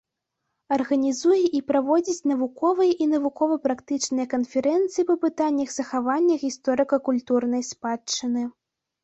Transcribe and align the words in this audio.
Арганізуе 0.75 1.41
і 1.59 1.59
праводзіць 1.67 2.27
навуковыя 2.31 2.95
і 3.05 3.07
навукова-практычныя 3.11 4.27
канферэнцыі 4.33 5.07
па 5.11 5.15
пытаннях 5.27 5.69
захавання 5.77 6.41
гісторыка-культурнай 6.47 7.63
спадчыны. 7.71 8.41